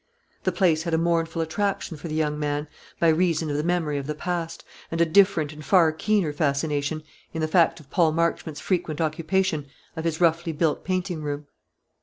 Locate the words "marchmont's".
8.11-8.59